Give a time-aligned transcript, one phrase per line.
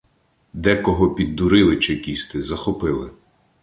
[0.53, 3.11] Декого піддурили чекісти— захопили.